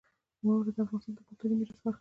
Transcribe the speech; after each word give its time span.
واوره 0.45 0.71
د 0.75 0.77
افغانستان 0.83 1.13
د 1.15 1.19
کلتوري 1.27 1.53
میراث 1.59 1.77
برخه 1.83 1.87
ده. 1.87 1.89